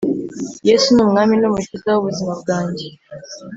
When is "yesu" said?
0.67-0.87